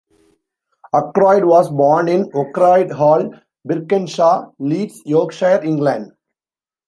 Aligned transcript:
Ackroyd 0.95 1.45
was 1.45 1.69
born 1.69 2.07
in 2.07 2.31
Oakroyd 2.33 2.89
Hall, 2.91 3.35
Birkenshaw, 3.63 4.51
Leeds, 4.57 5.03
Yorkshire, 5.05 5.61
England. 5.63 6.13